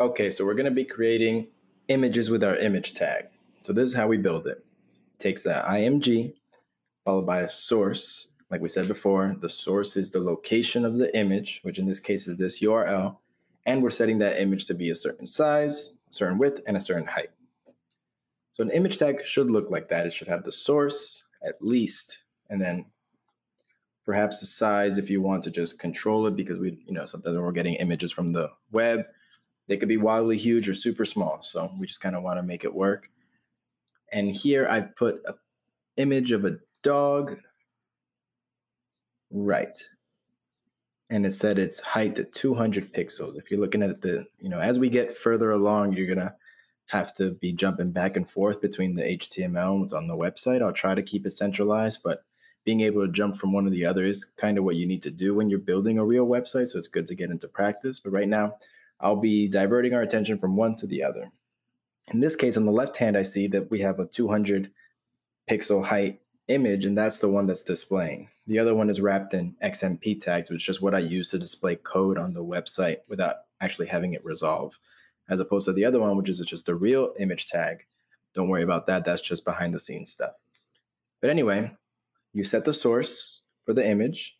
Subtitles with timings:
[0.00, 1.48] Okay, so we're going to be creating
[1.88, 3.24] images with our image tag.
[3.62, 4.58] So this is how we build it.
[4.58, 6.34] it takes that IMG
[7.04, 8.28] followed by a source.
[8.48, 11.98] Like we said before, the source is the location of the image, which in this
[11.98, 13.16] case is this URL.
[13.66, 16.80] And we're setting that image to be a certain size, a certain width, and a
[16.80, 17.30] certain height.
[18.52, 20.06] So an image tag should look like that.
[20.06, 22.86] It should have the source at least, and then
[24.04, 27.36] perhaps the size if you want to just control it because we, you know, sometimes
[27.36, 29.04] we're getting images from the web,
[29.68, 31.40] they could be wildly huge or super small.
[31.42, 33.10] So we just kind of want to make it work.
[34.10, 35.34] And here I've put an
[35.96, 37.38] image of a dog.
[39.30, 39.78] Right.
[41.10, 43.38] And it said its height to 200 pixels.
[43.38, 46.34] If you're looking at the, you know, as we get further along, you're going to
[46.86, 50.62] have to be jumping back and forth between the HTML and what's on the website.
[50.62, 52.24] I'll try to keep it centralized, but
[52.64, 55.02] being able to jump from one to the other is kind of what you need
[55.02, 56.68] to do when you're building a real website.
[56.68, 58.00] So it's good to get into practice.
[58.00, 58.56] But right now,
[59.00, 61.30] I'll be diverting our attention from one to the other.
[62.12, 64.70] In this case, on the left hand, I see that we have a 200
[65.48, 68.28] pixel height image, and that's the one that's displaying.
[68.46, 71.38] The other one is wrapped in XMP tags, which is just what I use to
[71.38, 74.78] display code on the website without actually having it resolve,
[75.28, 77.84] as opposed to the other one, which is just a real image tag.
[78.34, 79.04] Don't worry about that.
[79.04, 80.36] That's just behind the scenes stuff.
[81.20, 81.72] But anyway,
[82.32, 84.38] you set the source for the image,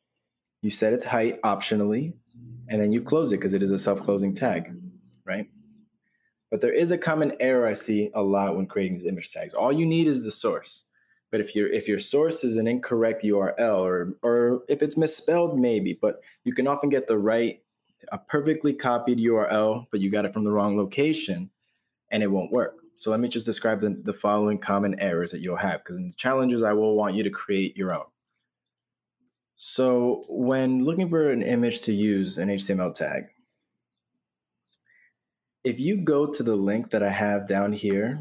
[0.63, 2.15] you set its height optionally,
[2.69, 4.73] and then you close it because it is a self-closing tag,
[5.25, 5.47] right?
[6.51, 9.55] But there is a common error I see a lot when creating these image tags.
[9.55, 10.87] All you need is the source.
[11.31, 15.59] But if your if your source is an incorrect URL or or if it's misspelled,
[15.59, 17.61] maybe, but you can often get the right,
[18.11, 21.51] a perfectly copied URL, but you got it from the wrong location,
[22.11, 22.77] and it won't work.
[22.97, 26.09] So let me just describe the, the following common errors that you'll have because in
[26.09, 28.07] the challenges, I will want you to create your own.
[29.61, 33.25] So when looking for an image to use an HTML tag,
[35.65, 38.21] if you go to the link that I have down here,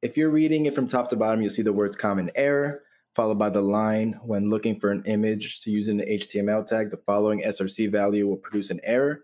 [0.00, 2.80] if you're reading it from top to bottom, you'll see the words common error,
[3.14, 6.96] followed by the line when looking for an image to use an HTML tag, the
[6.96, 9.20] following SRC value will produce an error.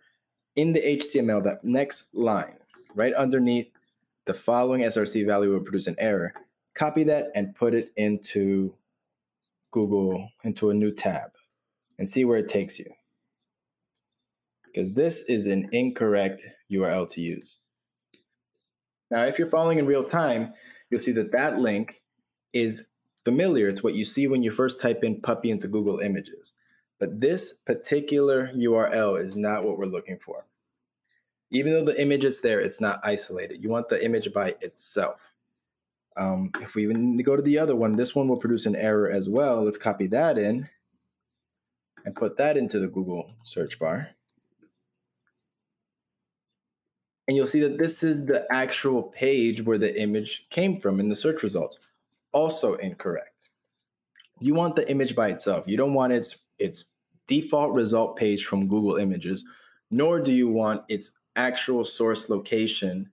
[0.57, 2.59] In the HTML, that next line
[2.95, 3.73] right underneath
[4.27, 6.35] the following SRC value will produce an error.
[6.75, 8.75] Copy that and put it into
[9.73, 11.33] Google, into a new tab,
[11.99, 12.87] and see where it takes you.
[14.65, 17.59] Because this is an incorrect URL to use.
[19.11, 20.55] Now, if you're following in real time,
[20.89, 22.01] you'll see that that link
[22.55, 22.89] is
[23.25, 23.69] familiar.
[23.69, 26.53] It's what you see when you first type in puppy into Google Images.
[27.01, 30.47] But this particular URL is not what we're looking for
[31.53, 33.63] even though the image is there, it's not isolated.
[33.63, 35.32] You want the image by itself.
[36.17, 39.11] Um, if we even go to the other one, this one will produce an error
[39.11, 39.63] as well.
[39.63, 40.69] Let's copy that in
[42.05, 44.11] and put that into the Google search bar.
[47.29, 51.09] And you'll see that this is the actual page where the image came from in
[51.09, 51.79] the search results.
[52.33, 53.49] Also incorrect.
[54.41, 55.69] You want the image by itself.
[55.69, 56.87] You don't want its its
[57.29, 59.45] default result page from Google Images,
[59.91, 63.13] nor do you want its actual source location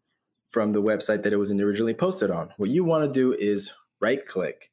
[0.50, 2.54] from the website that it was originally posted on.
[2.58, 4.72] What you want to do is right click,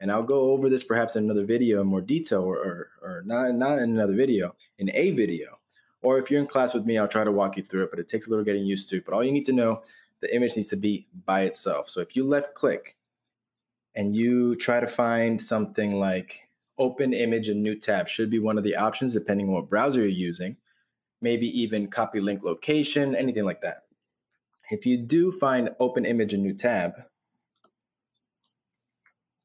[0.00, 3.22] and I'll go over this perhaps in another video in more detail or, or, or
[3.26, 5.58] not, not in another video, in a video.
[6.02, 7.98] Or if you're in class with me, I'll try to walk you through it, but
[7.98, 9.00] it takes a little getting used to.
[9.00, 9.82] But all you need to know,
[10.20, 11.90] the image needs to be by itself.
[11.90, 12.96] So if you left click
[13.94, 16.48] and you try to find something like
[16.78, 20.00] open image in new tab should be one of the options depending on what browser
[20.00, 20.58] you're using
[21.20, 23.85] maybe even copy link location, anything like that.
[24.70, 26.92] If you do find open image in new tab,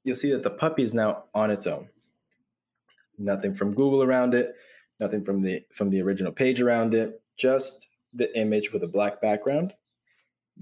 [0.03, 1.89] you'll see that the puppy is now on its own.
[3.17, 4.55] Nothing from Google around it,
[4.99, 9.21] nothing from the from the original page around it, just the image with a black
[9.21, 9.73] background.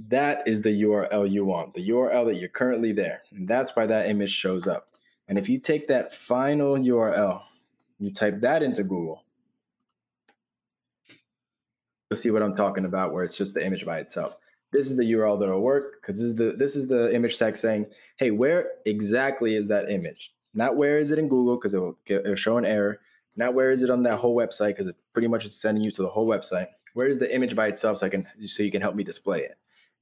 [0.08, 3.24] That is the URL you want, the URL that you're currently there.
[3.32, 4.88] And that's why that image shows up.
[5.28, 7.42] And if you take that final URL,
[7.98, 9.24] you type that into Google,
[12.10, 14.38] you'll see what I'm talking about, where it's just the image by itself.
[14.72, 17.56] This is the URL that'll work because this is the this is the image tag
[17.56, 17.88] saying,
[18.18, 20.34] hey, where exactly is that image?
[20.54, 23.00] Not where is it in Google because it will it'll show an error.
[23.36, 25.92] Not where is it on that whole website because it pretty much is sending you
[25.92, 26.68] to the whole website.
[26.94, 29.40] Where is the image by itself so I can so you can help me display
[29.40, 29.56] it?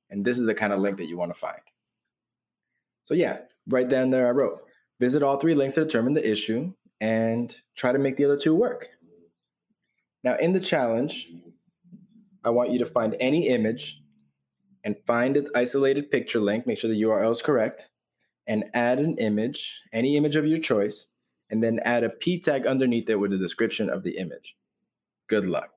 [0.09, 1.61] And this is the kind of link that you want to find.
[3.03, 4.61] So yeah, right down there I wrote,
[4.99, 8.55] visit all three links to determine the issue and try to make the other two
[8.55, 8.89] work.
[10.23, 11.29] Now in the challenge,
[12.43, 14.01] I want you to find any image
[14.83, 17.89] and find an isolated picture link, make sure the URL is correct,
[18.45, 21.11] and add an image, any image of your choice,
[21.49, 24.57] and then add a p tag underneath it with a description of the image.
[25.27, 25.76] Good luck.